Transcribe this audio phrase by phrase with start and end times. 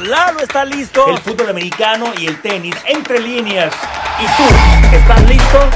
[0.00, 1.08] Lalo está listo.
[1.08, 3.72] El fútbol americano y el tenis entre líneas.
[4.20, 4.96] ¿Y tú?
[4.96, 5.70] ¿Estás listo?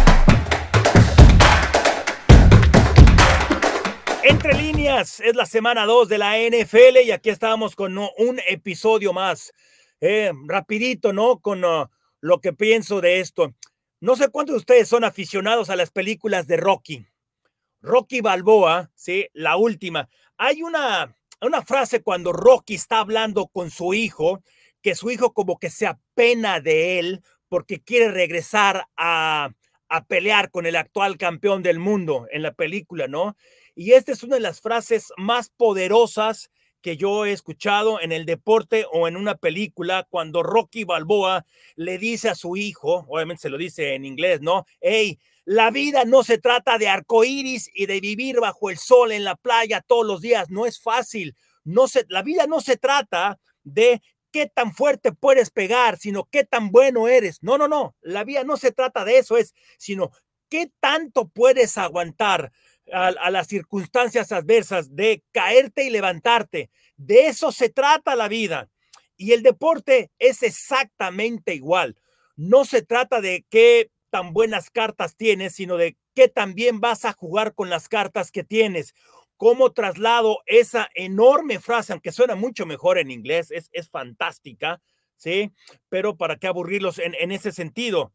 [4.24, 9.12] Entre líneas es la semana 2 de la NFL y aquí estamos con un episodio
[9.12, 9.52] más.
[10.00, 11.38] Eh, rapidito, ¿no?
[11.38, 11.86] Con uh,
[12.20, 13.54] lo que pienso de esto.
[14.00, 17.06] No sé cuántos de ustedes son aficionados a las películas de Rocky.
[17.80, 20.08] Rocky Balboa, sí, la última.
[20.36, 21.16] Hay una,
[21.46, 24.42] una frase cuando Rocky está hablando con su hijo,
[24.82, 29.50] que su hijo como que se apena de él porque quiere regresar a,
[29.88, 33.36] a pelear con el actual campeón del mundo en la película, ¿no?
[33.74, 38.24] Y esta es una de las frases más poderosas que yo he escuchado en el
[38.24, 41.44] deporte o en una película cuando Rocky Balboa
[41.76, 44.64] le dice a su hijo, obviamente se lo dice en inglés, ¿no?
[44.80, 49.24] Hey, la vida no se trata de arcoíris y de vivir bajo el sol en
[49.24, 50.50] la playa todos los días.
[50.50, 51.36] No es fácil.
[51.64, 56.44] No se, la vida no se trata de qué tan fuerte puedes pegar, sino qué
[56.44, 57.42] tan bueno eres.
[57.42, 57.96] No, no, no.
[58.02, 60.10] La vida no se trata de eso, es, sino
[60.50, 62.52] qué tanto puedes aguantar
[62.92, 66.68] a, a las circunstancias adversas de caerte y levantarte.
[66.98, 68.68] De eso se trata la vida.
[69.16, 71.96] Y el deporte es exactamente igual.
[72.36, 77.12] No se trata de qué tan buenas cartas tienes, sino de qué también vas a
[77.12, 78.94] jugar con las cartas que tienes.
[79.36, 84.80] Cómo traslado esa enorme frase, aunque suena mucho mejor en inglés, es, es fantástica,
[85.16, 85.52] ¿sí?
[85.88, 88.12] Pero para qué aburrirlos en, en ese sentido,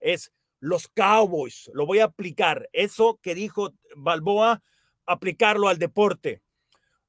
[0.00, 2.68] es los Cowboys, lo voy a aplicar.
[2.72, 4.62] Eso que dijo Balboa,
[5.06, 6.40] aplicarlo al deporte.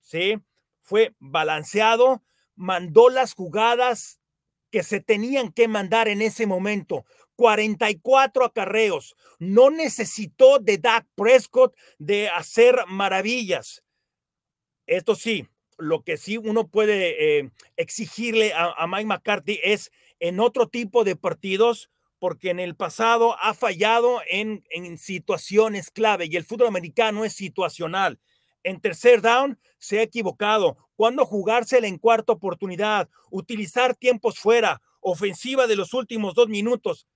[0.00, 0.36] ¿sí?
[0.80, 2.22] Fue balanceado,
[2.54, 4.20] mandó las jugadas
[4.70, 7.04] que se tenían que mandar en ese momento.
[7.36, 9.16] 44 acarreos.
[9.38, 13.82] No necesitó de Dak Prescott de hacer maravillas.
[14.86, 19.90] Esto sí, lo que sí uno puede eh, exigirle a, Mike McCarthy es
[20.20, 26.26] en otro tipo de partidos, porque en el pasado ha fallado en, en situaciones clave
[26.30, 28.18] y el fútbol americano es situacional.
[28.62, 30.78] En tercer down se ha equivocado.
[30.96, 33.10] ¿Cuándo jugársela en cuarta oportunidad?
[33.30, 37.06] Utilizar tiempos fuera, ofensiva de los últimos dos minutos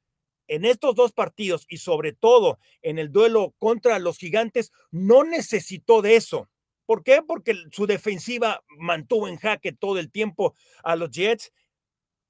[0.49, 6.03] en estos dos partidos y sobre todo en el duelo contra los gigantes, no necesitó
[6.03, 6.49] de eso.
[6.87, 7.23] ¿Por qué?
[7.23, 11.53] Porque su defensiva mantuvo en jaque todo el tiempo a los Jets,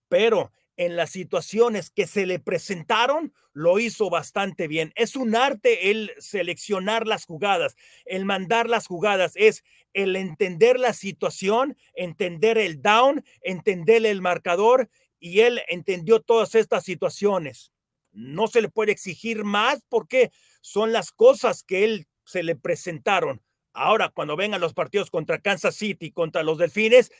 [0.08, 4.92] pero en las situaciones que se le presentaron, lo hizo bastante bien.
[4.94, 10.92] Es un arte el seleccionar las jugadas, el mandar las jugadas, es el entender la
[10.92, 14.88] situación, entender el down, entender el marcador,
[15.20, 17.72] y él entendió todas estas situaciones
[18.18, 23.40] no se le puede exigir más porque son las cosas que él se le presentaron.
[23.72, 27.12] Ahora, cuando vengan los partidos contra Kansas City, contra los Delfines,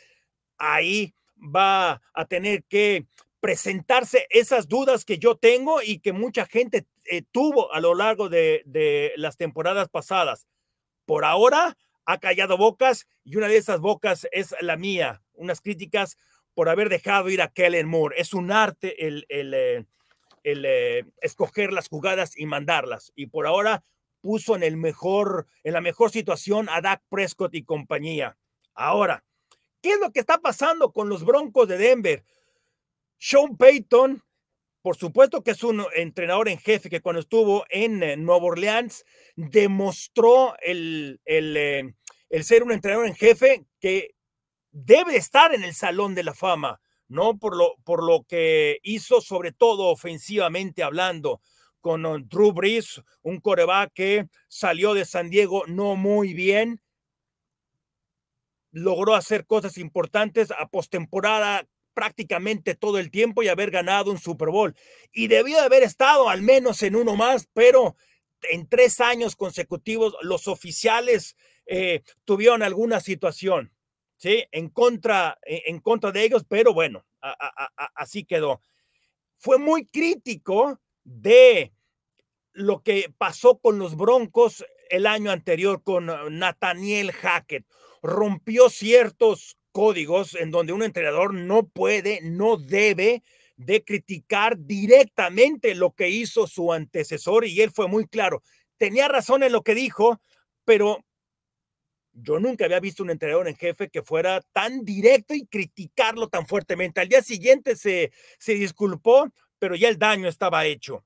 [0.59, 3.07] ahí va a tener que
[3.39, 8.29] presentarse esas dudas que yo tengo y que mucha gente eh, tuvo a lo largo
[8.29, 10.47] de, las temporadas pasadas.
[11.07, 11.77] Por ahora
[12.07, 16.17] ha callado bocas y una de esas bocas es la mía, unas críticas
[16.55, 18.17] por haber dejado ir a Kellen Moore.
[18.19, 19.87] Es un arte el, el, eh,
[20.51, 23.13] el eh, escoger las jugadas y mandarlas.
[23.15, 23.85] Y por ahora
[24.21, 28.37] puso en el mejor, en la mejor situación a Dak Prescott y compañía.
[28.75, 29.25] Ahora,
[29.81, 32.25] ¿qué es lo que está pasando con los Broncos de Denver?
[33.19, 34.23] Sean Payton,
[34.83, 39.05] por supuesto que es un entrenador en jefe que cuando estuvo en eh, Nueva Orleans
[39.37, 41.95] demostró el, el, eh,
[42.31, 44.15] el ser un entrenador en jefe que
[44.71, 47.39] debe estar en el Salón de la Fama ¿no?
[47.39, 51.41] Por lo, por lo que hizo, sobre todo ofensivamente hablando,
[51.81, 56.81] con uh, Drew Brees, un coreback que salió de San Diego no muy bien,
[58.71, 64.51] logró hacer cosas importantes a postemporada prácticamente todo el tiempo y haber ganado un Super
[64.51, 64.77] Bowl.
[65.13, 67.97] Y debió de haber estado al menos en uno más, pero
[68.43, 73.73] en tres años consecutivos los oficiales eh, tuvieron alguna situación.
[74.19, 74.45] ¿Sí?
[74.53, 77.07] En contra, e, en contra de ellos, pero bueno,
[77.95, 78.61] así quedó.
[79.37, 81.73] Fue muy crítico de
[82.53, 87.65] lo que pasó con los Broncos el año anterior con Nathaniel Hackett.
[88.03, 93.23] Rompió ciertos códigos en donde un entrenador no puede, no debe
[93.57, 98.43] de criticar directamente lo que hizo su antecesor y él fue muy claro.
[98.77, 100.21] Tenía razón en lo que dijo,
[100.65, 101.05] pero
[102.23, 106.47] yo nunca había visto un entrenador en jefe que fuera tan directo y criticarlo tan
[106.47, 107.01] fuertemente.
[107.01, 109.29] Al día siguiente se, se disculpó,
[109.59, 111.05] pero ya el daño estaba hecho.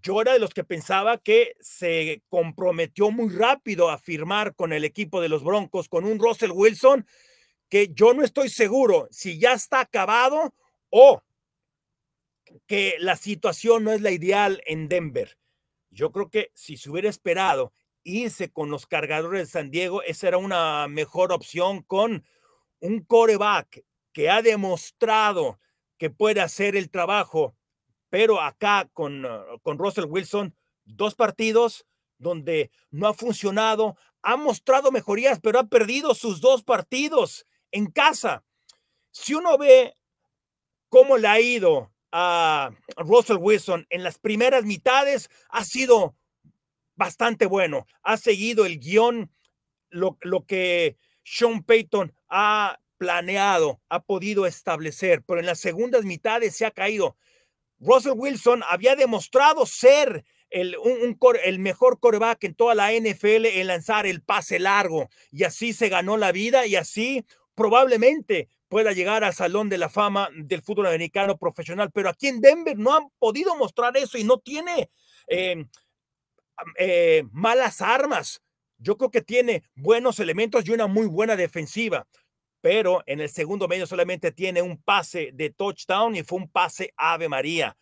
[0.00, 4.84] Yo era de los que pensaba que se comprometió muy rápido a firmar con el
[4.84, 7.06] equipo de los Broncos, con un Russell Wilson,
[7.68, 10.54] que yo no estoy seguro si ya está acabado
[10.90, 11.22] o
[12.66, 15.38] que la situación no es la ideal en Denver.
[15.90, 17.72] Yo creo que si se hubiera esperado
[18.04, 22.24] irse con los cargadores de San Diego, esa era una mejor opción con
[22.80, 25.60] un coreback que ha demostrado
[25.98, 27.54] que puede hacer el trabajo,
[28.10, 30.54] pero acá con, uh, con Russell Wilson,
[30.84, 31.86] dos partidos
[32.18, 38.44] donde no ha funcionado, ha mostrado mejorías, pero ha perdido sus dos partidos en casa.
[39.10, 39.94] Si uno ve
[40.88, 46.14] cómo le ha ido a Russell Wilson en las primeras mitades ha sido
[46.94, 47.86] bastante bueno.
[48.02, 49.30] Ha seguido el guion,
[49.90, 56.56] lo, lo que Sean Payton ha planeado, ha podido establecer, pero en las segundas mitades
[56.56, 57.16] se ha caído.
[57.80, 63.66] Russell Wilson había demostrado ser el, un, el mejor coreback en toda la NFL en
[63.66, 67.24] lanzar el pase largo y así se ganó la vida y así
[67.54, 72.40] probablemente pueda llegar al Salón de la Fama del fútbol americano profesional, pero aquí en
[72.40, 74.90] Denver no han podido mostrar eso y no tiene
[75.26, 75.68] em,
[76.78, 78.42] eh, malas armas.
[78.78, 82.06] Yo creo que tiene buenos elementos y una muy buena defensiva,
[82.60, 86.92] pero en el segundo medio solamente tiene un pase de touchdown y fue un pase
[86.96, 87.76] Ave María.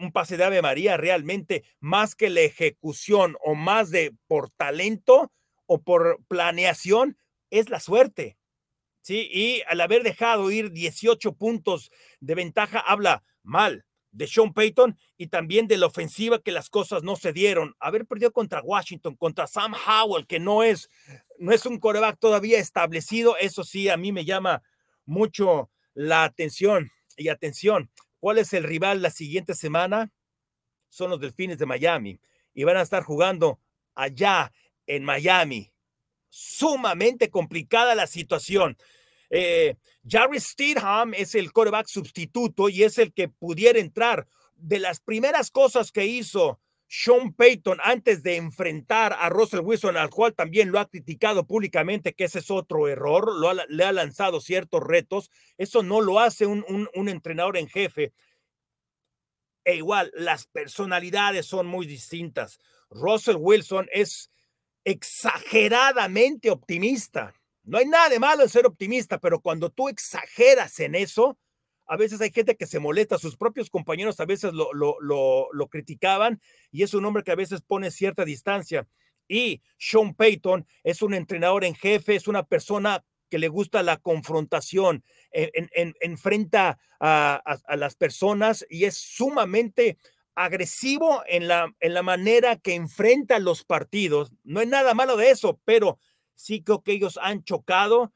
[0.00, 5.32] un pase de Ave María realmente más que la ejecución o más de por talento
[5.66, 7.16] o por planeación
[7.50, 8.38] es la suerte.
[9.02, 9.28] ¿sí?
[9.32, 11.90] Y al haber dejado ir 18 puntos
[12.20, 17.02] de ventaja, habla mal de Sean Payton y también de la ofensiva que las cosas
[17.02, 17.74] no se dieron.
[17.78, 20.88] Haber perdido contra Washington, contra Sam Howell, que no es,
[21.38, 24.62] no es un coreback todavía establecido, eso sí, a mí me llama
[25.04, 26.90] mucho la atención.
[27.16, 27.90] Y atención,
[28.20, 30.12] ¿cuál es el rival la siguiente semana?
[30.88, 32.20] Son los Delfines de Miami
[32.54, 33.60] y van a estar jugando
[33.94, 34.52] allá
[34.86, 35.72] en Miami.
[36.28, 38.76] Sumamente complicada la situación.
[39.30, 39.76] Eh,
[40.06, 44.26] Jarry Steedham es el coreback sustituto y es el que pudiera entrar.
[44.54, 46.58] De las primeras cosas que hizo
[46.88, 52.14] Sean Payton antes de enfrentar a Russell Wilson, al cual también lo ha criticado públicamente,
[52.14, 55.30] que ese es otro error, lo le ha lanzado ciertos retos.
[55.58, 58.12] Eso no lo hace un, un entrenador en jefe.
[59.64, 62.58] E igual, las personalidades son muy distintas.
[62.90, 64.30] Russell Wilson es
[64.84, 67.34] exageradamente optimista
[67.68, 71.38] no hay nada de malo en ser optimista, pero cuando tú exageras en eso,
[71.86, 76.40] a veces hay gente que se molesta, sus propios compañeros a veces lo, lo, criticaban
[76.70, 78.88] y es un hombre que a veces pone cierta distancia.
[79.28, 83.98] Y Sean Payton es un entrenador en jefe, es una persona que le gusta la
[83.98, 89.98] confrontación, enfrenta a, las personas y es sumamente
[90.34, 94.32] agresivo en la, en la manera que enfrenta los partidos.
[94.44, 95.98] No hay nada malo de eso, pero
[96.38, 98.12] sí creo que ellos han chocado.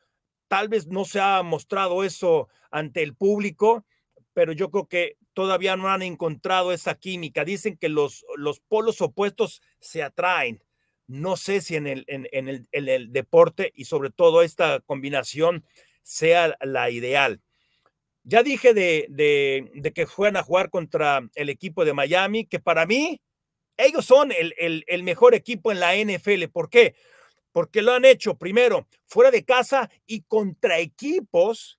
[0.47, 3.85] Tal vez no se ha mostrado eso ante el público,
[4.33, 7.45] pero yo creo que todavía no han encontrado esa química.
[7.45, 10.63] Dicen que los, los polos opuestos se atraen.
[11.09, 15.65] No sé si en el, en, el, en el deporte y sobre todo esta combinación
[16.03, 17.41] sea la ideal.
[18.23, 22.87] Ya dije de, de, que fueran a jugar contra el equipo de Miami, que para
[22.87, 23.21] mí
[23.77, 26.45] ellos son el, el, mejor equipo en la NFL.
[26.53, 26.95] ¿Por qué?
[27.53, 31.79] Porque lo han hecho primero fuera de casa y contra equipos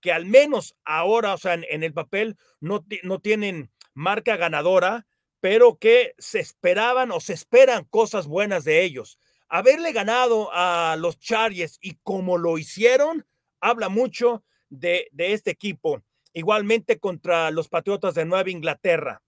[0.00, 5.06] que al menos ahora, o sea, en, el papel no, no tienen marca ganadora,
[5.40, 9.18] pero que se esperaban o se esperan cosas buenas de ellos.
[9.48, 13.26] Haberle ganado a los Chargers y como lo hicieron,
[13.60, 16.02] habla mucho de, de este equipo.
[16.32, 19.22] Igualmente contra los Patriotas de Nueva Inglaterra.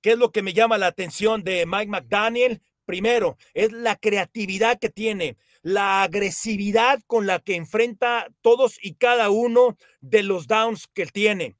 [0.00, 2.62] ¿Qué es lo que me llama la atención de Mike McDaniel?
[2.86, 9.28] Primero, es la creatividad que tiene, la agresividad con la que enfrenta todos y cada
[9.30, 11.56] uno de los downs que tiene.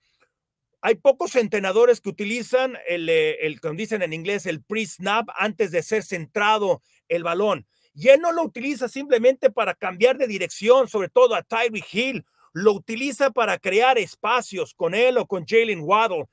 [0.80, 5.72] Hay pocos entrenadores que utilizan el, eh, el como dicen en inglés, el pre-snap antes
[5.72, 7.66] de ser centrado el balón.
[7.92, 12.24] Y él no lo utiliza simplemente para cambiar de dirección, sobre todo a Tyree Hill.
[12.52, 16.26] Lo utiliza para crear espacios con él o con Jalen Waddle.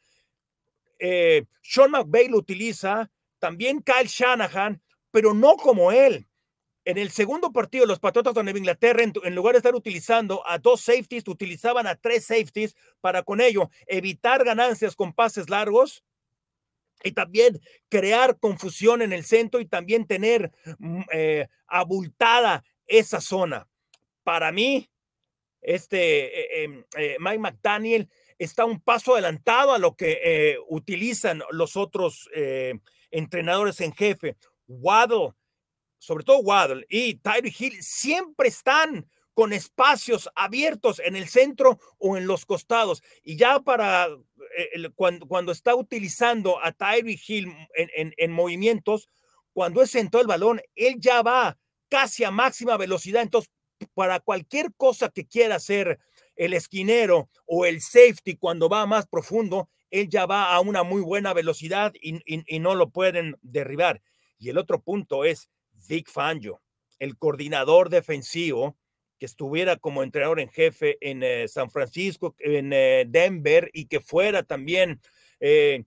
[0.99, 3.09] Eh, Sean McVay lo utiliza,
[3.43, 4.81] también Kyle Shanahan,
[5.11, 6.25] pero no como él.
[6.85, 10.59] En el segundo partido, los Patriotas de Nueva Inglaterra, en, lugar de estar utilizando a
[10.59, 16.05] dos safeties, utilizaban a tres safeties para con ello evitar ganancias con pases largos
[17.03, 17.59] y también
[17.89, 23.67] crear confusión en el centro y también tener mm, eh, abultada esa zona.
[24.23, 24.89] Para mí,
[25.61, 28.09] este eh, em, eh, Mike McDaniel
[28.39, 32.29] está un paso adelantado a lo que utilizan los otros
[33.13, 34.35] entrenadores en jefe.
[34.67, 35.33] Waddle,
[35.99, 42.17] sobre todo Waddle y Tyree Hill, siempre están con espacios abiertos en el centro o
[42.17, 43.01] en los costados.
[43.23, 44.07] Y ya para
[44.57, 49.09] eh, cuando, cuando, está utilizando a Tyree Hill en, en, movimientos,
[49.53, 51.57] cuando es sentó el balón, él ya va
[51.89, 53.21] casi a máxima velocidad.
[53.23, 53.51] Entonces,
[53.93, 55.99] para cualquier cosa que quiera hacer
[56.35, 61.03] el esquinero o el safety cuando va más profundo, él ya va a una muy
[61.03, 64.01] buena velocidad y, y no lo pueden derribar.
[64.39, 65.51] Y el otro punto es
[65.87, 66.61] Vic Fangio,
[66.97, 68.75] el coordinador defensivo
[69.19, 73.99] que estuviera como entrenador en jefe en eh, San Francisco, en eh, Denver y que
[73.99, 74.99] fuera también
[75.39, 75.83] eh,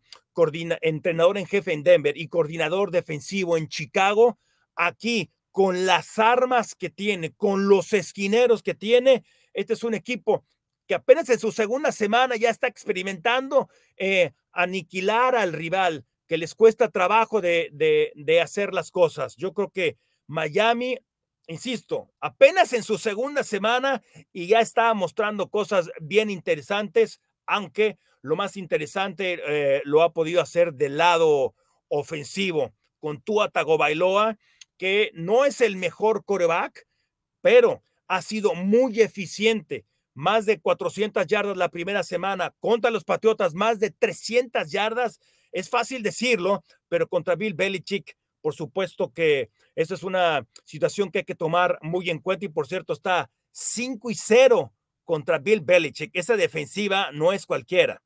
[0.83, 4.39] entrenador en jefe en Denver y coordinador defensivo en Chicago,
[4.77, 10.45] aquí con las armas que tiene, con los esquineros que tiene, este es un equipo
[10.87, 13.69] que apenas en su segunda semana ya está experimentando
[14.52, 17.71] aniquilar al rival, que les cuesta trabajo de,
[18.14, 19.37] de hacer las cosas.
[19.37, 20.99] Yo creo que Miami
[21.47, 24.02] insisto, apenas en su segunda semana
[24.33, 30.40] y ya está mostrando cosas bien interesantes, aunque lo más interesante eh, lo ha podido
[30.40, 31.55] hacer del lado
[31.88, 34.37] ofensivo con Tua Tagovailoa,
[34.76, 36.87] que no es el mejor coreback,
[37.40, 39.87] pero ha sido muy eficiente.
[40.17, 45.21] Más de 400 yardas la primera semana contra los Patriotas, más de 300 yardas.
[45.53, 51.19] Es fácil decirlo, pero contra Bill Belichick, por supuesto que esa es una situación que
[51.19, 54.73] hay que tomar muy en cuenta y por cierto está 5 y 0
[55.05, 56.11] contra Bill Belichick.
[56.15, 58.03] Esa defensiva no es cualquiera.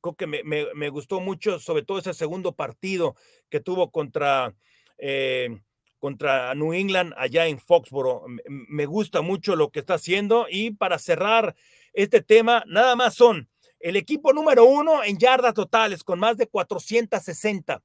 [0.00, 3.14] Creo que me, gustó mucho, sobre todo ese segundo partido
[3.50, 4.54] que tuvo contra,
[4.96, 5.60] eh,
[5.98, 8.24] contra New England allá en Foxboro.
[8.46, 11.54] Me gusta mucho lo que está haciendo y para cerrar
[11.92, 13.48] este tema, nada más son
[13.80, 17.82] el equipo número uno en yardas totales con más de 460.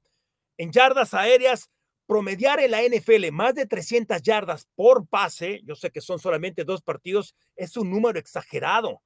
[0.56, 1.70] En yardas aéreas
[2.06, 6.64] promediar en la NFL más de 300 yardas por pase, yo sé que son solamente
[6.64, 9.00] dos partidos, es un número exagerado.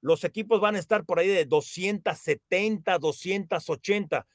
[0.00, 4.26] Los equipos van a estar por ahí de 270, 280.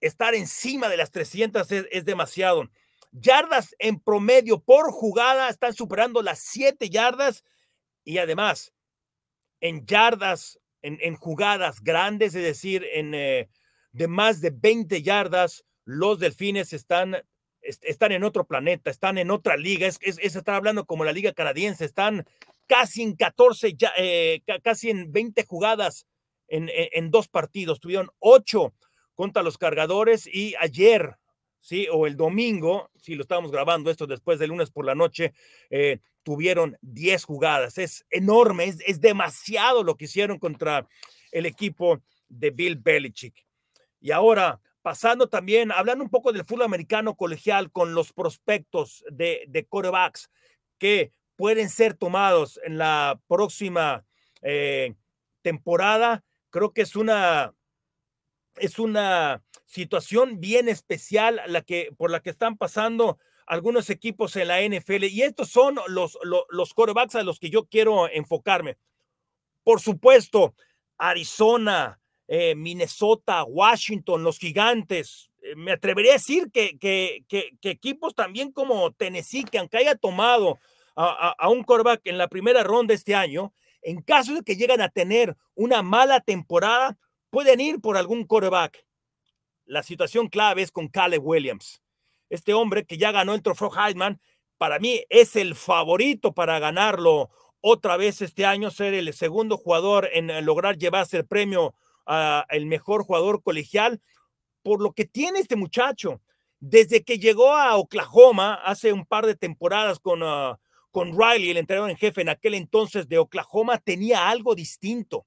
[0.00, 2.70] Estar encima de las 300 es, demasiado.
[3.12, 7.44] Yardas en promedio por jugada están superando las 7 yardas.
[8.04, 8.72] Y además
[9.60, 13.50] en yardas, en, jugadas grandes, es decir, en eh,
[13.92, 17.16] de más de 20 yardas, los delfines están,
[17.60, 21.32] están en otro planeta, están en otra liga, es, es, estar hablando como la liga
[21.32, 22.26] canadiense, están
[22.66, 26.06] casi en 14, eh, casi en 20 jugadas
[26.48, 28.72] en, en, dos partidos, tuvieron 8
[29.20, 31.18] contra los cargadores y ayer,
[31.60, 35.34] sí, o el domingo, si lo estábamos grabando esto después del lunes por la noche,
[35.68, 40.88] eh, tuvieron 10 jugadas, es enorme, es, es demasiado lo que hicieron contra
[41.32, 42.00] el equipo
[42.30, 43.44] de Bill Belichick.
[44.00, 49.44] Y ahora pasando también, hablando un poco del fútbol americano colegial con los prospectos de,
[49.48, 50.30] de corebacks
[50.78, 54.02] que pueden ser tomados en la próxima
[54.40, 54.94] eh,
[55.42, 57.52] temporada, creo que es una,
[58.60, 64.48] es una situación bien especial la que, por la que están pasando algunos equipos en
[64.48, 65.04] la NFL.
[65.04, 68.76] Y estos son los, los, los corebacks a los que yo quiero enfocarme.
[69.64, 70.54] Por supuesto,
[70.98, 72.00] Arizona,
[72.32, 75.32] eh, Minnesota, Washington, los gigantes.
[75.42, 77.24] Eh, me atrevería a decir que, que,
[77.62, 80.60] equipos también como Tennessee, que aunque haya tomado
[80.94, 83.52] a, un quarterback en la primera ronda este año,
[83.82, 86.98] en caso de que lleguen a tener una mala temporada,
[87.30, 88.84] pueden ir por algún quarterback.
[89.64, 91.80] La situación clave es con Caleb Williams.
[92.28, 94.20] Este hombre que ya ganó el trofeo Heisman,
[94.58, 100.08] para mí es el favorito para ganarlo otra vez este año, ser el segundo jugador
[100.12, 101.74] en lograr llevarse el premio
[102.48, 104.00] el mejor jugador colegial
[104.62, 106.20] por lo que tiene este muchacho.
[106.58, 110.58] Desde que llegó a Oklahoma hace un par de temporadas con, ah,
[110.90, 115.26] con Riley, el entrenador en jefe en aquel entonces de Oklahoma, tenía algo distinto,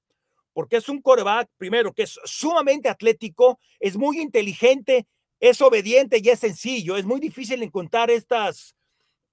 [0.54, 5.06] porque es un coreback, primero, que es sumamente atlético, es muy inteligente
[5.40, 6.96] es obediente y es sencillo.
[6.96, 8.74] Es muy difícil encontrar estas,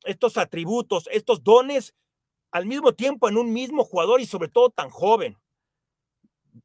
[0.03, 1.93] estos atributos, estos dones
[2.51, 5.37] al mismo tiempo en un mismo jugador y sobre todo tan joven.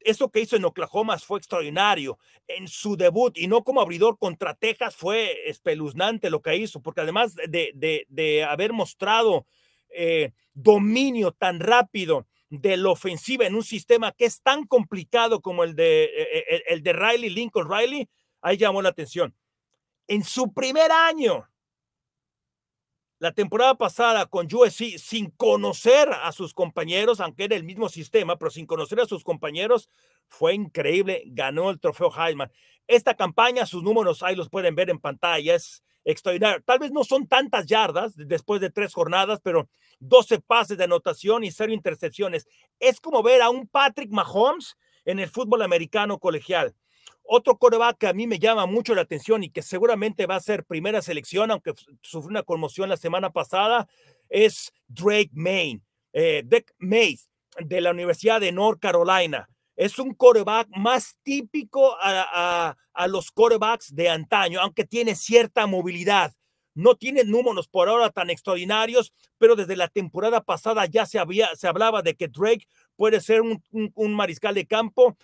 [0.01, 2.19] Eso que hizo en Oklahoma fue extraordinario.
[2.49, 7.03] En su debut y no como abridor contra Texas fue espeluznante lo que hizo, porque
[7.03, 9.47] además de, haber mostrado
[9.91, 15.65] eh, dominio tan rápido de la ofensiva en un sistema que es tan complicado como
[15.65, 18.09] el de, eh, eh, el de Riley, Lincoln Riley,
[18.41, 19.35] ahí llamó la atención.
[20.07, 21.49] En su primer año,
[23.19, 28.37] la temporada pasada con USC, sin conocer a sus compañeros, aunque era el mismo sistema,
[28.37, 29.88] pero sin conocer a sus compañeros,
[30.29, 31.23] fue increíble.
[31.26, 32.53] Ganó el trofeo Heisman.
[32.87, 36.63] Esta campaña, sus números ahí los pueden ver en pantalla, es extraordinario.
[36.65, 41.45] Tal vez no son tantas yardas después de tres jornadas, pero 12 pases de anotación
[41.45, 42.47] y cero intercepciones.
[42.79, 46.75] Es como ver a un Patrick Mahomes en el fútbol americano colegial.
[47.25, 50.41] Otro coreback que a mí me llama mucho la atención y que seguramente va a
[50.41, 53.89] ser primera selección, aunque sufrió una conmoción la semana pasada,
[54.29, 55.81] es Drake May,
[56.13, 56.45] eh,
[56.79, 59.49] Mays de la Universidad de North Carolina.
[59.76, 62.76] Es un coreback más típico a,
[63.09, 66.35] los corebacks de antaño, aunque tiene cierta movilidad.
[66.75, 71.54] No tiene números por ahora tan extraordinarios, pero desde la temporada pasada ya se, había,
[71.54, 72.66] se hablaba de que Drake
[72.97, 75.16] puede ser un, mariscal de campo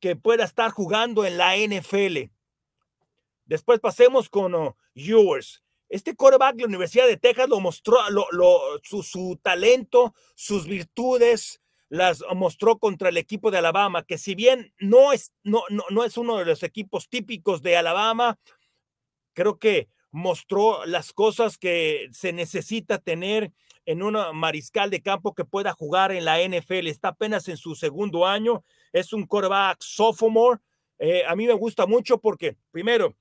[0.00, 2.30] que pueda estar jugando en la NFL.
[3.44, 5.64] Después pasemos con uh, Ewers.
[5.88, 7.98] Este de la Universidad de Texas lo mostró,
[8.82, 11.60] su, talento, sus virtudes,
[11.94, 16.16] las mostró contra el equipo de Alabama, que si bien no es, no, no es
[16.16, 18.38] uno de los equipos típicos de Alabama,
[19.32, 23.52] creo que mostró las cosas que se necesita tener
[23.86, 26.88] en un mariscal de campo que pueda jugar en la NFL.
[26.88, 30.60] Está apenas en su segundo año, es un quarterback sophomore.
[30.98, 33.14] Eh, a mí me gusta mucho porque, primero,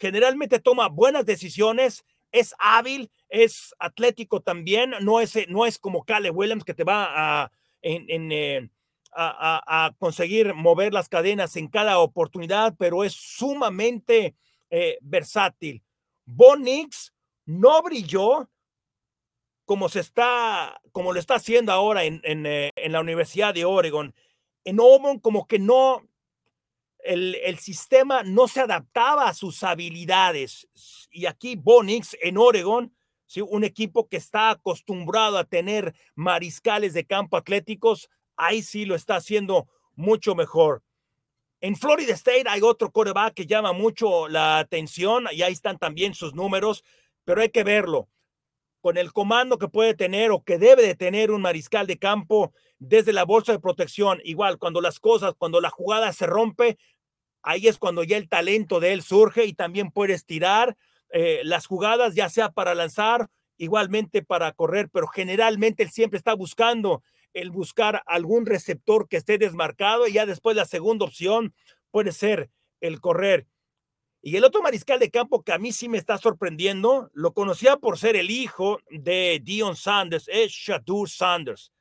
[0.00, 6.30] generalmente toma buenas decisiones, es hábil, es atlético también, no es, no es como Cale
[6.30, 7.52] Williams que te va a,
[7.88, 8.68] eh,
[9.12, 14.34] a, conseguir mover las cadenas en cada oportunidad, pero es sumamente
[14.70, 15.82] eh, versátil.
[16.24, 18.50] Bonix no brilló
[19.64, 24.14] como se está, como lo está haciendo ahora en, eh, en, la Universidad de Oregon.
[24.64, 26.06] En Auburn, como que no,
[26.98, 30.68] el, el, sistema no se adaptaba a sus habilidades.
[31.10, 32.94] Y aquí Bonix en Oregon,
[33.26, 33.40] ¿sí?
[33.40, 39.16] un equipo que está acostumbrado a tener mariscales de campo atléticos, ahí sí lo está
[39.16, 40.82] haciendo mucho mejor.
[41.60, 46.14] En Florida State hay otro coreback que llama mucho la atención y ahí están también
[46.14, 46.84] sus números,
[47.24, 48.08] pero hay que verlo.
[48.82, 52.52] Con el comando que puede tener o que debe de tener un mariscal de campo
[52.78, 56.78] desde la bolsa de protección, igual cuando las cosas, cuando la jugada se rompe,
[57.42, 60.76] ahí es cuando ya el talento de él surge y también puede estirar
[61.10, 66.34] eh, las jugadas, ya sea para lanzar, igualmente para correr, pero generalmente él siempre está
[66.34, 71.54] buscando el buscar algún receptor que esté desmarcado y ya después la segunda opción
[71.90, 73.46] puede ser el correr.
[74.22, 77.76] Y el otro mariscal de campo que a mí sí me está sorprendiendo, lo conocía
[77.76, 81.72] por ser el hijo de Dion Sanders, es Shadur Sanders.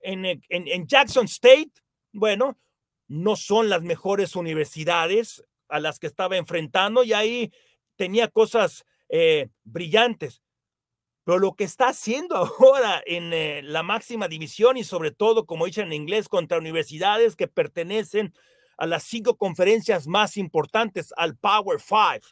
[0.00, 1.72] En, en, Jackson State,
[2.12, 2.58] bueno,
[3.06, 7.52] no son las mejores universidades a las que estaba enfrentando y ahí
[8.00, 10.40] tenía cosas eh, brillantes.
[11.24, 15.66] Pero lo que está haciendo ahora en eh, la máxima división y sobre todo, como
[15.66, 18.32] dicen en inglés, contra universidades que pertenecen
[18.78, 22.22] a las cinco conferencias más importantes, al Power Five,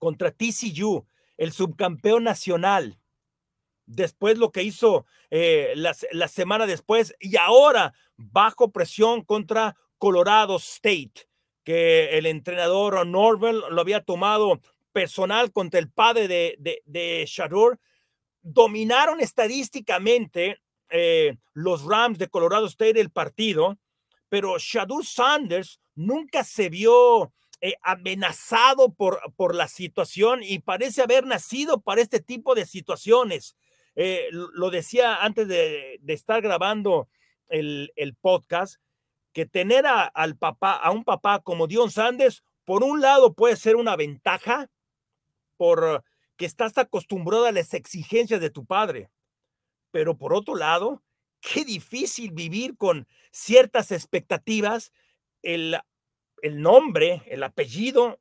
[0.00, 2.98] contra TCU, el subcampeón nacional.
[3.86, 10.56] Después lo que hizo eh, la, la semana después y ahora bajo presión contra Colorado
[10.56, 11.28] State,
[11.66, 14.60] que el entrenador Norvell lo había tomado
[14.92, 17.80] personal contra el padre de, de, Shadur,
[18.40, 23.78] dominaron estadísticamente eh, los Rams de Colorado State el partido,
[24.28, 31.26] pero Shadur Sanders nunca se vio eh, amenazado por, por la situación y parece haber
[31.26, 33.56] nacido para este tipo de situaciones.
[33.96, 37.08] Eh, lo decía antes de, estar grabando
[37.48, 38.76] el, el, podcast,
[39.36, 43.56] que tener a, al papá, a un papá como Dion Sanders, por un lado puede
[43.56, 44.70] ser una ventaja,
[45.58, 46.02] por
[46.38, 49.10] que estás acostumbrado a las exigencias de tu padre.
[49.90, 51.02] Pero por otro lado,
[51.42, 54.90] qué difícil vivir con ciertas expectativas.
[55.42, 55.76] El,
[56.40, 58.18] el nombre, el apellido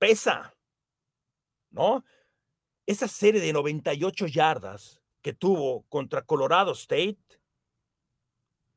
[0.00, 0.56] pesa,
[1.70, 2.04] ¿no?
[2.84, 7.20] Esa serie de 98 yardas que tuvo contra Colorado State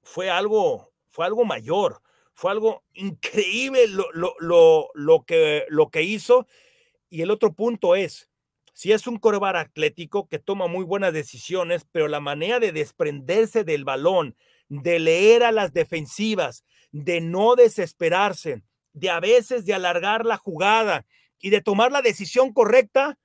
[0.03, 2.01] fue algo, fue algo mayor,
[2.33, 4.07] Fue algo increíble lo,
[4.39, 6.47] lo, lo, que, lo que hizo.
[7.09, 8.29] Y el otro punto es,
[8.73, 13.63] si es un corebar atlético que toma muy buenas decisiones, pero la manera de desprenderse
[13.63, 14.35] del balón,
[14.69, 21.05] de leer a las defensivas, de no desesperarse, de a veces de alargar la jugada
[21.39, 23.19] y de tomar la decisión correcta,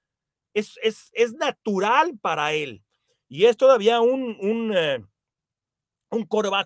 [0.55, 2.83] es, es, es natural para él.
[3.29, 5.05] Y es todavía un, un, eh,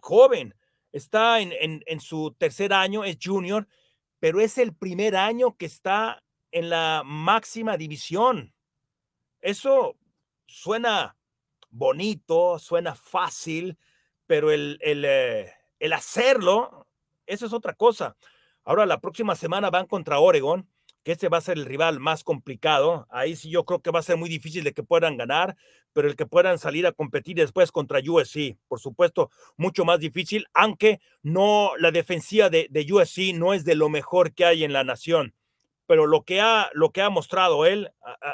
[0.00, 0.54] joven.
[0.92, 3.68] Está en, en, en su tercer año, es junior,
[4.18, 6.22] pero es el primer año que está
[6.52, 8.52] en la máxima división.
[9.40, 9.96] Eso
[10.46, 11.16] suena
[11.70, 13.78] bonito, suena fácil,
[14.26, 16.86] pero el, el, eh, el, hacerlo,
[17.26, 18.16] eso es otra cosa.
[18.64, 20.68] Ahora la próxima semana van contra Oregon,
[21.02, 23.06] que este va a ser el rival más complicado.
[23.10, 25.56] Ahí sí yo creo que va a ser muy difícil de que puedan ganar,
[25.92, 30.46] pero el que puedan salir a competir después contra USC, por supuesto, mucho más difícil,
[30.54, 34.72] aunque no, la defensiva de, de USC no es de lo mejor que hay en
[34.72, 35.34] la nación
[35.90, 37.90] pero lo que ha, lo que ha mostrado él,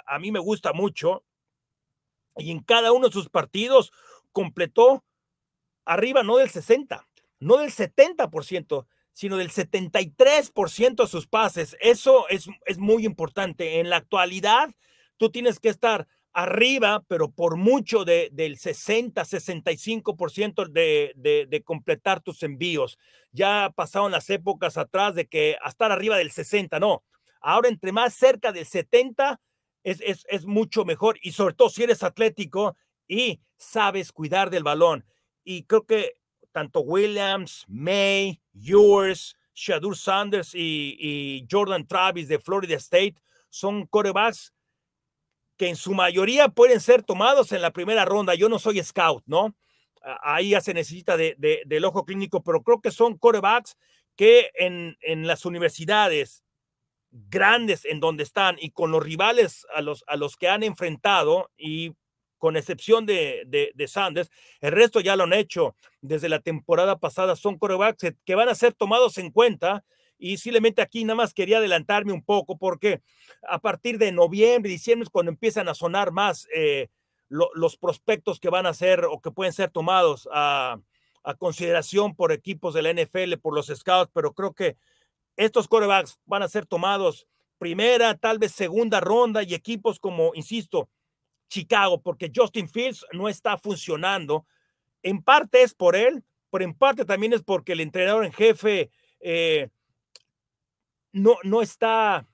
[0.07, 1.25] a, mí me gusta mucho.
[2.37, 3.95] Y en cada uno de sus partidos
[4.31, 5.07] completó
[5.87, 7.09] arriba no del 60,
[7.41, 11.79] no del 70%, sino del 73% de sus pases.
[11.81, 13.81] Eso es, es muy importante.
[13.81, 14.75] En la actualidad,
[15.17, 16.07] tú tienes que estar
[16.37, 22.99] arriba, pero por mucho de, del 60, 65% de, de, de completar tus envíos.
[23.33, 27.03] Ya pasaron las épocas atrás de que estar arriba del 60, no.
[27.41, 29.41] Ahora, entre más cerca del 70,
[29.83, 31.19] es, es, es mucho mejor.
[31.23, 32.77] Y sobre todo si eres atlético
[33.09, 35.07] y sabes cuidar del balón.
[35.43, 36.21] Y creo que
[36.53, 43.15] tanto Williams, May, Ewers, Shadur Sanders y, y, Jordan Travis de Florida State
[43.49, 44.53] son corebacks
[45.57, 48.35] que en su mayoría pueden ser tomados en la primera ronda.
[48.35, 49.55] Yo no soy scout, ¿no?
[50.23, 53.77] Ahí ya se necesita de, de, del ojo clínico, pero creo que son corebacks
[54.15, 56.43] que en, en las universidades
[57.11, 61.51] grandes en donde están y con los rivales a los, a los que han enfrentado
[61.57, 61.93] y
[62.39, 67.35] con excepción de, de, Sanders, el resto ya lo han hecho desde la temporada pasada,
[67.35, 69.85] son corebacks que van a ser tomados en cuenta
[70.19, 73.03] y simplemente aquí nada más quería adelantarme un poco porque
[73.49, 76.89] a partir de noviembre, diciembre es cuando empiezan a sonar más eh,
[77.29, 80.79] lo, los prospectos que van a ser o que pueden ser tomados a,
[81.23, 84.77] a consideración por equipos de la NFL, por los scouts, pero creo que
[85.37, 87.27] estos corebacks van a ser tomados
[87.59, 90.89] primera, tal vez segunda ronda y equipos como, insisto,
[91.49, 94.47] Chicago, porque Justin Fields no está funcionando.
[95.03, 98.91] En parte es por él, pero en parte también es porque el entrenador en jefe
[99.21, 99.69] eh,
[101.17, 102.29] no, no está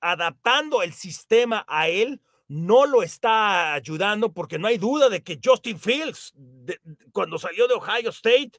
[0.00, 5.40] adaptando el sistema a él, no lo está ayudando, porque no hay duda de que
[5.42, 6.34] Justin Fields,
[7.12, 8.52] cuando salió de Ohio State,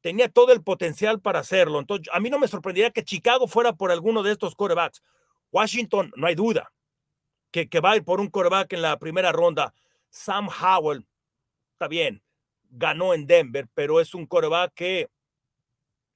[0.00, 1.78] tenía todo el potencial para hacerlo.
[1.78, 5.02] Entonces, a mí no me sorprendería que Chicago fuera por alguno de estos corebacks.
[5.52, 6.72] Washington, no hay duda,
[7.52, 9.72] que, que va a ir por un coreback en la primera ronda.
[10.10, 11.06] Sam Howell,
[11.74, 12.24] está bien,
[12.70, 15.10] ganó en Denver, pero es un coreback que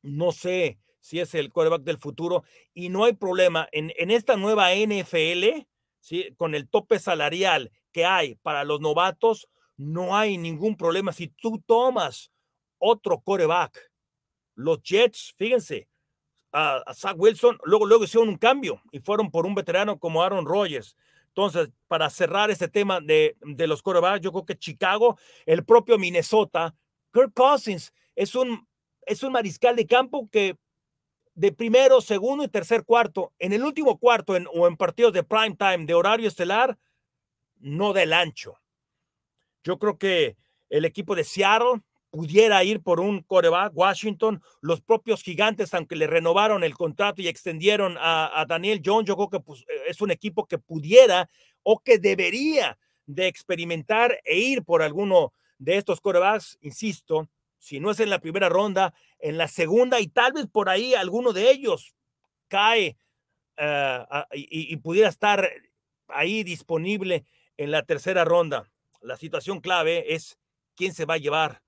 [0.03, 2.43] no sé si es el coreback del futuro
[2.75, 3.69] y no hay problema.
[3.71, 5.65] En, en esta nueva NFL,
[6.01, 6.35] ¿sí?
[6.37, 11.13] con el tope salarial que hay para los novatos, no hay ningún problema.
[11.13, 12.33] Si tú tomas
[12.79, 13.79] otro coreback.
[14.57, 15.89] Los Jets, fíjense,
[16.51, 20.23] a, a, Zach Wilson, luego, luego hicieron un cambio y fueron por un veterano como
[20.23, 20.97] Aaron Rodgers.
[21.29, 25.99] Entonces, para cerrar este tema de, de los corebacks, yo creo que Chicago, el propio
[25.99, 26.75] Minnesota,
[27.13, 28.67] Kirk Cousins es un,
[29.03, 30.57] es un mariscal de campo que
[31.37, 35.23] de primero, segundo y tercer cuarto, en el último cuarto en, o en partidos de
[35.23, 36.79] prime time, de horario estelar,
[37.59, 38.59] no del ancho.
[39.63, 40.37] Yo creo que
[40.71, 43.77] el equipo de Seattle pudiera ir por un coreback.
[43.77, 49.07] Washington, los propios gigantes, aunque le renovaron el contrato y extendieron a, a Daniel Jones,
[49.07, 51.29] yo creo que pues, e, es un equipo que pudiera
[51.63, 57.91] o que debería de experimentar e ir por alguno de estos corebacks, insisto, si no
[57.91, 61.51] es en la primera ronda, en la segunda y tal vez por ahí alguno de
[61.51, 61.95] ellos
[62.49, 62.97] cae
[64.33, 65.51] y, y pudiera estar
[66.09, 67.25] ahí disponible
[67.57, 68.71] en la tercera ronda.
[69.01, 70.39] La situación clave es
[70.75, 71.63] quién se va a llevar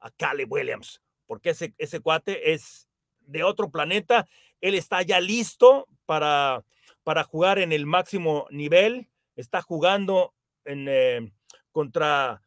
[0.00, 2.88] a Caleb Williams, porque ese, ese cuate es
[3.20, 4.28] de otro planeta.
[4.60, 6.64] Él está ya listo para,
[7.02, 9.08] para jugar en el máximo nivel.
[9.36, 10.34] Está jugando
[10.64, 11.32] en, eh,
[11.70, 12.42] contra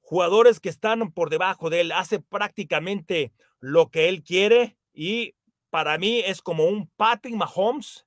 [0.00, 1.92] jugadores que están por debajo de él.
[1.92, 5.34] Hace prácticamente lo que él quiere y
[5.70, 8.06] para mí es como un Patrick Mahomes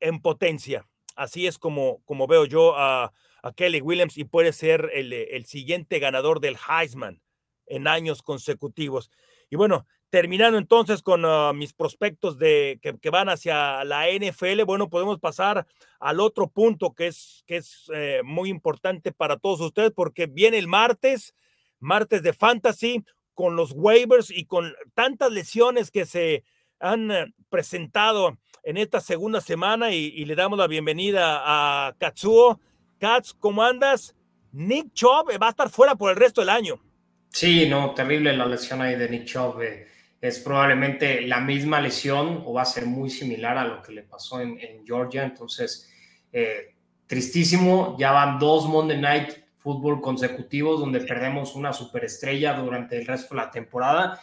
[0.00, 0.86] en potencia.
[1.14, 3.12] Así es como, como veo yo a,
[3.42, 7.22] a Kelly Williams y puede ser el, el siguiente ganador del Heisman
[7.66, 9.10] en años consecutivos.
[9.50, 14.62] Y bueno, terminando entonces con uh, mis prospectos de, que, que, van hacia la NFL,
[14.64, 15.66] bueno, podemos pasar
[16.00, 20.58] al otro punto que es, que es eh, muy importante para todos ustedes porque viene
[20.58, 21.34] el martes,
[21.80, 23.04] martes de fantasy,
[23.36, 26.42] con los waivers y con tantas lesiones que se
[26.80, 32.58] han eh, presentado en esta segunda semana y, y, le damos la bienvenida a Katsuo.
[32.98, 34.16] Kats, ¿cómo andas?
[34.52, 36.80] Nick Chubb va a estar fuera por el resto del año.
[37.28, 39.60] Sí, no, terrible la lesión ahí de Nick Chubb.
[39.60, 39.86] Eh,
[40.20, 44.02] es probablemente la misma lesión o va a ser muy similar a lo que le
[44.02, 45.24] pasó en, en Georgia.
[45.24, 45.92] Entonces,
[46.32, 46.74] eh,
[47.06, 47.96] tristísimo.
[47.98, 53.40] Ya van dos Monday Night Football consecutivos donde perdemos una superestrella durante el resto de
[53.40, 54.20] la temporada.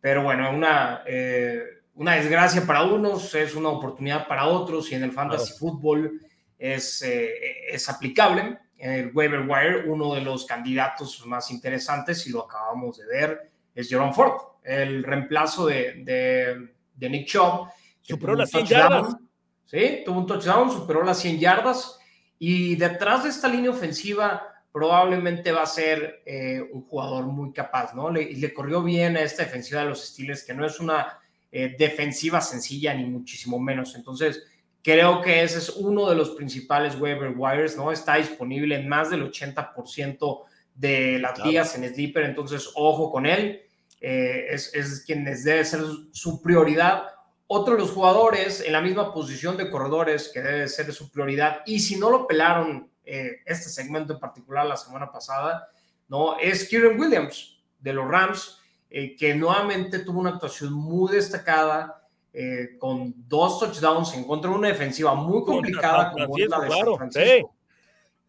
[0.00, 1.60] Pero bueno, una, eh,
[1.96, 5.58] una desgracia para unos, es una oportunidad para otros y en el fantasy claro.
[5.58, 6.20] fútbol
[6.56, 8.58] es, eh, es aplicable.
[8.78, 13.50] En el waiver wire, uno de los candidatos más interesantes, y lo acabamos de ver,
[13.74, 17.66] es Jerome Ford, el reemplazo de, de, de Nick Chubb.
[18.02, 19.16] Superó las 100 yardas.
[19.64, 21.98] Sí, tuvo un touchdown, superó las 100 yardas.
[22.38, 27.94] Y detrás de esta línea ofensiva probablemente va a ser eh, un jugador muy capaz,
[27.94, 28.10] ¿no?
[28.10, 31.18] Le, le, corrió bien a esta defensiva de los Steelers, que no es una
[31.50, 33.94] eh, defensiva sencilla, ni muchísimo menos.
[33.94, 34.42] Entonces,
[34.82, 37.90] creo que ese es uno de los principales waiver wires, ¿no?
[37.90, 40.42] Está disponible en más del 80%
[40.74, 41.50] de las claro.
[41.50, 43.62] ligas en Sleeper, entonces ojo con él.
[44.02, 45.80] Eh, es, es, quien debe ser
[46.12, 47.04] su prioridad.
[47.46, 51.62] Otro de los jugadores en la misma posición de corredores que debe ser su prioridad,
[51.64, 55.68] y si no lo pelaron eh, este segmento en particular la semana pasada,
[56.08, 56.38] ¿no?
[56.38, 62.02] es Kieran Williams de los Rams, eh, que nuevamente tuvo una actuación muy destacada.
[62.38, 66.70] Eh, con dos touchdowns en contra de una defensiva muy complicada como es la de
[66.70, 67.54] San Francisco.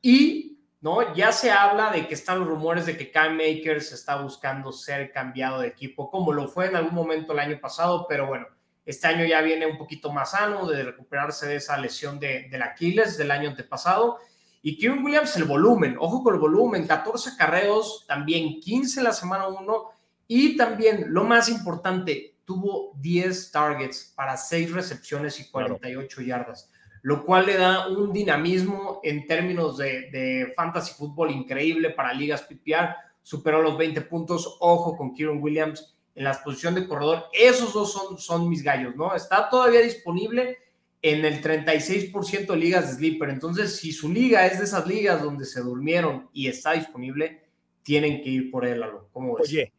[0.01, 1.13] Y ¿no?
[1.15, 5.11] Ya se habla de que están los rumores de que Cam Makers está buscando ser
[5.11, 8.47] cambiado de equipo, como lo fue en algún momento el año pasado, pero bueno,
[8.85, 12.61] este año ya viene un poquito más sano de recuperarse de esa lesión de, del
[12.61, 14.19] Aquiles del año antepasado.
[14.61, 19.13] Y Kieran Williams, el volumen, ojo con el volumen, 14 carreos, también 15 en la
[19.13, 19.91] semana 1
[20.27, 26.27] y también lo más importante, tuvo 10 targets para 6 recepciones y 48 claro.
[26.27, 32.13] yardas, lo cual le da un dinamismo en términos de, de fantasy fútbol increíble para
[32.13, 32.95] ligas PPR.
[33.21, 34.57] Superó los 20 puntos.
[34.61, 37.25] Ojo con Kieran Williams en la posición de corredor.
[37.31, 39.13] Esos dos son, son mis gallos, ¿no?
[39.13, 40.57] Está todavía disponible
[41.01, 43.29] en el 36% de ligas de Sleeper.
[43.29, 47.43] Entonces, si su liga es de esas ligas donde se durmieron y está disponible,
[47.83, 49.47] tienen que ir por él, ¿Cómo ves?
[49.47, 49.73] Oye,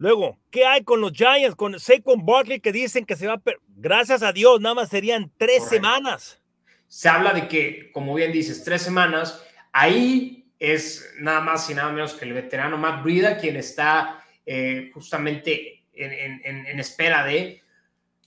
[0.00, 3.42] Luego, ¿qué hay con los Giants, con Saquon Barkley que dicen que se va a...
[3.76, 5.74] Gracias a Dios, nada más serían tres Correcto.
[5.74, 6.42] semanas.
[6.88, 9.44] Se habla de que, como bien dices, tres semanas.
[9.72, 14.90] Ahí es nada más y nada menos que el veterano Matt Brida quien está eh,
[14.94, 17.60] justamente en, en, en, espera de...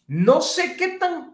[0.06, 1.33] No sé qué tan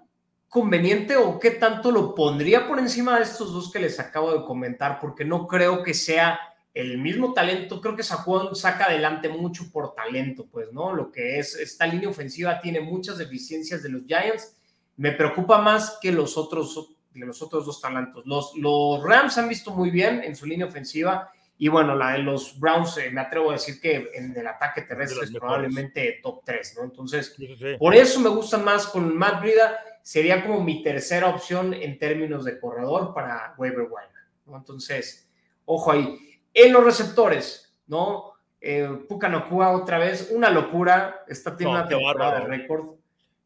[0.50, 4.44] conveniente o qué tanto lo pondría por encima de estos dos que les acabo de
[4.44, 6.40] comentar, porque no creo que sea
[6.74, 10.94] el mismo talento, creo que Saquon saca adelante mucho por talento, pues, ¿no?
[10.94, 14.56] Lo que es esta línea ofensiva tiene muchas deficiencias de los Giants.
[14.98, 18.26] Me preocupa más que los otros, que los otros dos talentos.
[18.26, 22.20] Los, los Rams han visto muy bien en su línea ofensiva y bueno, la de
[22.20, 26.42] los Browns, eh, me atrevo a decir que en el ataque terrestre es probablemente top
[26.46, 26.86] 3, ¿no?
[26.86, 27.76] Entonces, sí, sí.
[27.78, 32.46] por eso me gusta más con Matt Brida, sería como mi tercera opción en términos
[32.46, 34.08] de corredor para waiver wire,
[34.46, 34.56] ¿no?
[34.56, 35.30] Entonces,
[35.66, 36.40] ojo ahí.
[36.54, 38.32] En los receptores, ¿no?
[38.62, 42.96] Eh, Puka Nakua otra vez, una locura, está teniendo no, una temporada de récord,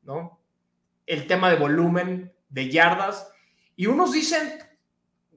[0.03, 0.39] ¿no?
[1.07, 3.27] El tema de volumen, de yardas,
[3.75, 4.59] y unos dicen,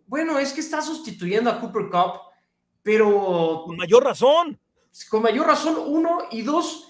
[0.06, 2.25] bueno, es que está sustituyendo a Cooper Cup,
[2.86, 3.64] pero...
[3.66, 4.60] Con mayor razón.
[5.10, 6.86] Con mayor razón, uno, y dos,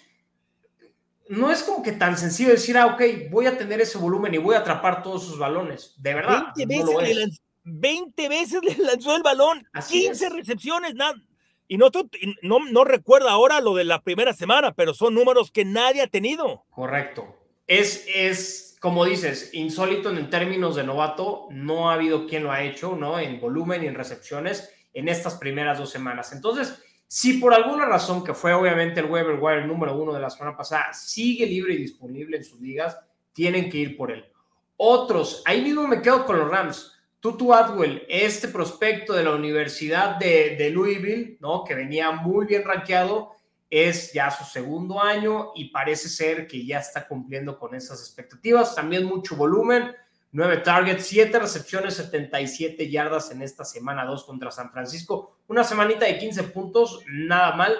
[1.30, 4.36] no es como que tan sencillo decir, ah, ok, voy a tener ese volumen y
[4.36, 6.52] voy a atrapar todos sus balones, de verdad.
[6.54, 10.32] 20 veces, no le, lanzó, 20 veces le lanzó el balón, Así 15 es.
[10.34, 11.14] recepciones, nada.
[11.66, 11.88] Y no,
[12.42, 16.08] no, no recuerda ahora lo de la primera semana, pero son números que nadie ha
[16.08, 16.66] tenido.
[16.68, 17.38] Correcto.
[17.66, 21.48] Es, es, como dices, insólito en términos de novato.
[21.50, 23.18] No ha habido quien lo ha hecho, ¿no?
[23.18, 26.32] En volumen y en recepciones en estas primeras dos semanas.
[26.32, 30.30] Entonces, si por alguna razón, que fue obviamente el waiver wire número uno de la
[30.30, 32.98] semana pasada, sigue libre y disponible en sus ligas,
[33.34, 34.24] tienen que ir por él.
[34.78, 36.92] Otros, ahí mismo me quedo con los Rams.
[37.20, 41.62] Tutu Atwell, este prospecto de la Universidad de, Louisville, ¿no?
[41.62, 43.32] que venía muy bien rankeado,
[43.68, 48.74] es ya su segundo año y parece ser que ya está cumpliendo con esas expectativas.
[48.74, 49.94] También mucho volumen,
[50.36, 55.38] 9 targets, 7 recepciones, 77 yardas en esta semana 2 contra San Francisco.
[55.48, 57.74] Una semanita de 15 puntos, nada mal.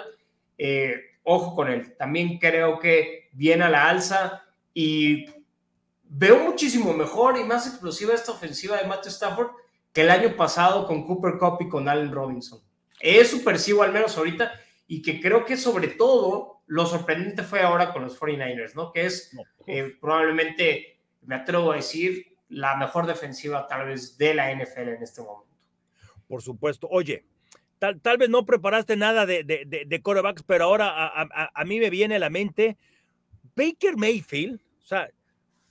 [0.57, 1.95] Eh, ojo con él.
[1.97, 4.43] También creo que viene a la alza
[4.73, 5.27] y
[6.05, 9.51] veo muchísimo mejor y más explosiva esta ofensiva de Matthew Stafford
[9.93, 12.59] que el año pasado con Cooper Cup y con Allen Robinson.
[12.99, 14.51] Eso percibo al menos ahorita
[14.87, 18.91] y que creo que sobre todo lo sorprendente fue ahora con los 49ers, ¿no?
[18.91, 19.31] Que es
[19.67, 25.03] eh, probablemente, me atrevo a decir, la mejor defensiva tal vez de la NFL en
[25.03, 25.47] este momento.
[26.27, 26.87] Por supuesto.
[26.89, 27.25] Oye,
[27.79, 31.79] tal, tal vez no preparaste nada de, de, de, corebacks, pero ahora a, a, mí
[31.79, 32.77] me viene a la mente
[33.55, 35.09] Baker Mayfield, o sea,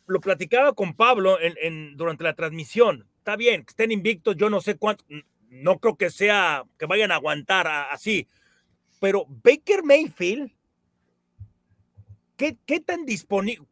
[0.06, 3.08] lo platicaba con Pablo en, en, durante la transmisión.
[3.18, 5.04] Está bien, que estén invictos, yo no sé cuánto,
[5.48, 8.28] no creo que sea, que vayan a aguantar así,
[9.00, 10.52] pero Baker Mayfield,
[12.36, 13.66] ¿qué, qué tan disponible?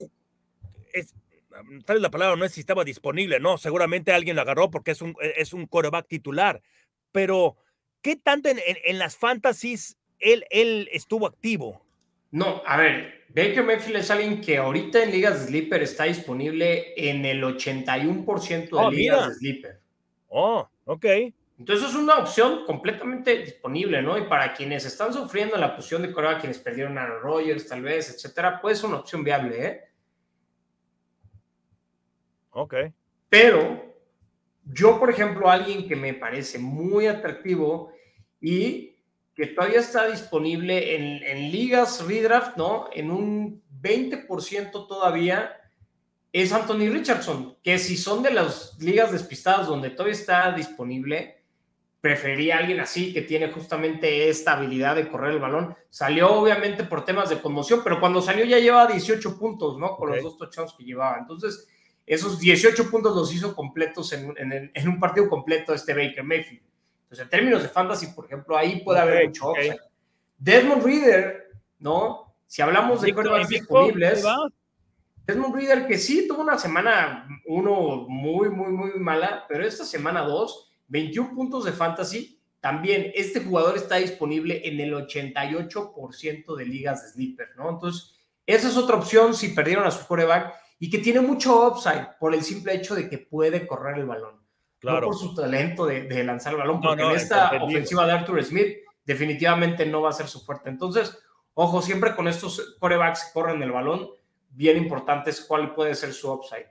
[1.84, 4.90] Tal vez la palabra no es si estaba disponible, no, seguramente alguien lo agarró porque
[4.90, 6.62] es un, es un coreback titular,
[7.12, 7.56] pero
[8.02, 11.82] ¿qué tanto en, en, las fantasies él, él estuvo activo?
[12.30, 16.92] No, a ver, Baker Mayfield es alguien que ahorita en ligas de sleeper está disponible
[16.96, 19.80] en el 81% de ligas de sleeper.
[20.28, 21.06] Oh, ok.
[21.56, 24.18] Entonces es una opción completamente disponible, ¿no?
[24.18, 28.10] Y para quienes están sufriendo la posición de coreback, quienes perdieron a Rogers, tal vez,
[28.10, 29.84] etcétera, puede ser una opción viable, ¿eh?
[32.54, 32.74] Ok.
[33.28, 33.94] Pero
[34.64, 37.92] yo, por ejemplo, alguien que me parece muy atractivo
[38.40, 38.96] y
[39.34, 42.88] que todavía está disponible en, ligas redraft, ¿no?
[42.92, 45.60] En un 20% todavía,
[46.32, 51.42] es Anthony Richardson, que si son de las ligas despistadas donde todavía está disponible,
[52.00, 55.74] preferiría a alguien así que tiene justamente esta habilidad de correr el balón.
[55.90, 59.96] Salió obviamente por temas de conmoción, pero cuando salió ya llevaba 18 puntos, ¿no?
[59.96, 61.18] Con los dos touchdowns que llevaba.
[61.18, 61.68] Entonces,
[62.06, 66.62] esos 18 puntos los hizo completos en, en, un partido completo este Baker Mayfield.
[67.04, 69.78] Entonces, en términos de fantasy, por ejemplo, ahí puede haber mucho upside.
[70.36, 72.34] Desmond Reader, ¿no?
[72.46, 74.24] Si hablamos de quarterbacks disponibles,
[75.26, 80.20] Desmond Reader que sí tuvo una semana uno muy, muy, muy mala, pero esta semana
[80.20, 82.38] dos, 21 puntos de fantasy.
[82.60, 87.70] También este jugador está disponible en el 88% de ligas de sleeper, ¿no?
[87.70, 88.14] Entonces,
[88.46, 92.34] esa es otra opción si perdieron a su quarterback y que tiene mucho upside por
[92.34, 94.44] el simple hecho de que puede correr el balón.
[94.78, 95.00] Claro.
[95.00, 98.76] No por su talento de, lanzar el balón, porque en esta ofensiva de Arthur Smith
[99.04, 100.68] definitivamente no va a ser su fuerte.
[100.68, 101.18] Entonces,
[101.54, 104.10] ojo, siempre con estos corebacks que corren el balón,
[104.50, 106.66] bien importante es cuál puede ser su upside.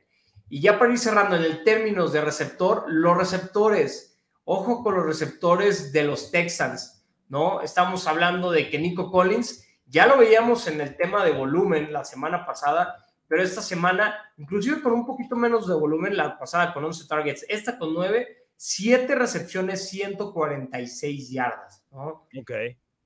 [0.49, 5.05] Y ya para ir cerrando, en el términos de receptor, los receptores, ojo con los
[5.05, 7.61] receptores de los Texans, ¿no?
[7.61, 12.05] Estamos hablando de que Nico Collins, ya lo veíamos en el tema de volumen la
[12.05, 16.85] semana pasada, pero esta semana, inclusive con un poquito menos de volumen, la pasada con
[16.85, 22.27] 11 targets, esta con 9, 7 recepciones, 146 yardas, ¿no?
[22.39, 22.51] Ok.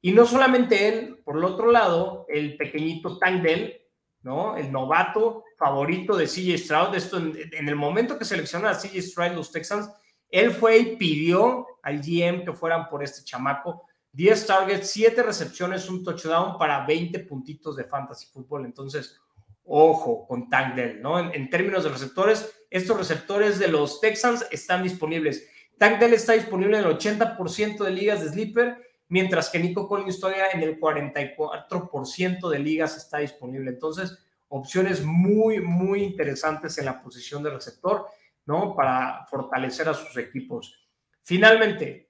[0.01, 3.81] Y no solamente él, por el otro lado, el pequeñito Tank Dell,
[4.23, 4.57] ¿no?
[4.57, 6.95] El novato favorito de CJ Stroud.
[6.95, 9.89] Esto en, el momento que seleccionaron a CJ Stroud los Texans,
[10.29, 13.85] él fue y pidió al GM que fueran por este chamaco.
[14.11, 18.65] 10 targets, 7 recepciones, un touchdown para 20 puntitos de fantasy fútbol.
[18.65, 19.21] Entonces,
[19.67, 21.31] ojo con Tank Dell, ¿no?
[21.31, 25.47] En, términos de receptores, estos receptores de los Texans están disponibles.
[25.77, 28.77] Tank Dell está disponible en el 80% de ligas de sleeper,
[29.09, 33.69] mientras que Nico Collins todavía en el 44% de ligas está disponible.
[33.69, 38.07] Entonces, opciones muy, muy interesantes en la posición de receptor,
[38.45, 38.75] ¿no?
[38.75, 40.87] Para fortalecer a sus equipos.
[41.23, 42.09] Finalmente,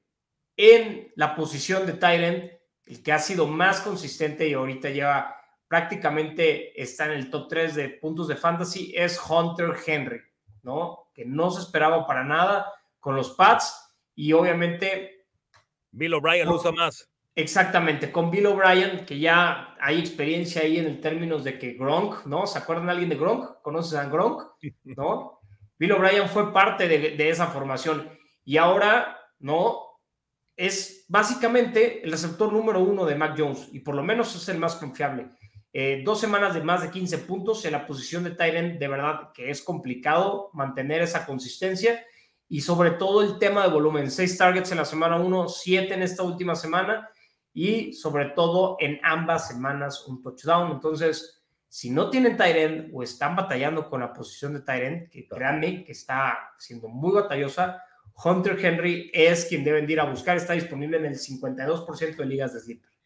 [0.56, 2.52] en la posición de Tyrant,
[2.86, 5.36] el que ha sido más consistente y ahorita lleva
[5.68, 10.22] prácticamente está en el top 3 de puntos de fantasy, es Hunter Henry,
[10.64, 11.10] ¿no?
[11.14, 15.26] Que no se esperaba para nada con los Pats y obviamente...
[15.92, 17.10] Bill O'Brien usa más.
[17.36, 22.26] Exactamente, con Bill O'Brien, que ya hay experiencia ahí en el términos de que Gronk,
[22.26, 22.48] ¿no?
[22.48, 23.62] ¿Se acuerdan de alguien de Gronk?
[23.62, 24.42] ¿Conoces a Gronk?
[24.84, 25.40] ¿No?
[25.78, 28.10] Bill O'Brien fue parte de, de esa formación
[28.44, 30.00] y ahora, ¿no?
[30.56, 34.58] Es básicamente el receptor número uno de Mac Jones y por lo menos es el
[34.58, 35.30] más confiable.
[35.74, 39.32] Eh, dos semanas de más de 15 puntos en la posición de Tyrant, de verdad
[39.34, 42.04] que es complicado mantener esa consistencia
[42.50, 46.02] y sobre todo el tema de volumen, seis targets en la semana 1, siete en
[46.02, 47.10] esta última semana
[47.54, 50.72] y sobre todo en ambas semanas un touchdown.
[50.72, 55.84] Entonces, si no tienen Tyrant o están batallando con la posición de Tyrant, que créanme
[55.84, 57.84] que está siendo muy batallosa,
[58.24, 62.54] Hunter Henry es quien deben ir a buscar, está disponible en el 52% de ligas
[62.54, 62.97] de sleeper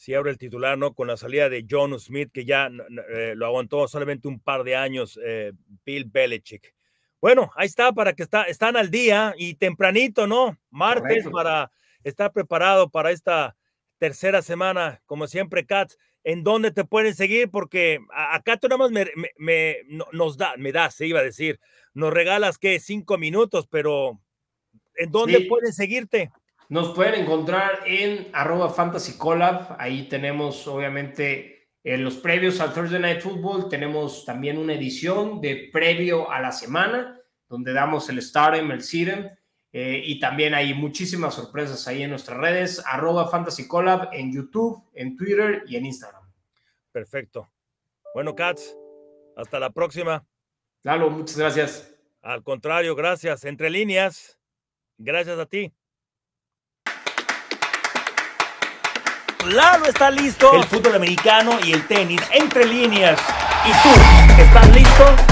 [0.00, 0.94] si abre el titular, ¿no?
[0.94, 2.70] Con la salida de John Smith, que ya
[3.10, 5.52] eh, lo aguantó solamente un par de años, eh,
[5.84, 6.74] Bill Belichick.
[7.20, 10.58] Bueno, ahí está, para que está, están al día y tempranito, ¿no?
[10.70, 11.70] Martes para
[12.02, 13.58] estar preparado para esta
[13.98, 15.98] tercera semana, como siempre, Katz.
[16.24, 18.90] en dónde te pueden seguir, porque acá tú nada más
[19.36, 19.76] me,
[20.12, 21.60] nos da, me das, se iba a decir,
[21.92, 24.18] nos regalas que cinco minutos, pero
[24.94, 26.30] ¿en dónde pueden seguirte?
[26.70, 33.00] Nos pueden encontrar en arroba fantasy collab, ahí tenemos obviamente en los previos al Thursday
[33.00, 38.70] Night Football, tenemos también una edición de previo a la semana, donde damos el Stardom,
[38.70, 39.36] el Siren,
[39.72, 44.80] eh, y también hay muchísimas sorpresas ahí en nuestras redes, arroba Fantasy Collab en YouTube,
[44.94, 46.22] en Twitter y en Instagram.
[46.92, 47.50] Perfecto.
[48.14, 48.76] Bueno, Katz,
[49.36, 50.24] hasta la próxima.
[50.84, 51.96] Lalo, muchas gracias.
[52.22, 53.44] Al contrario, gracias.
[53.44, 54.38] Entre líneas,
[54.98, 55.72] gracias a ti.
[59.46, 60.52] Lalo está listo.
[60.54, 63.18] El fútbol americano y el tenis entre líneas.
[63.64, 65.29] ¿Y tú estás listo?